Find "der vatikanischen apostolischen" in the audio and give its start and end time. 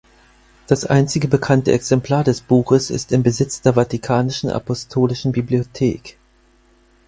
3.61-5.31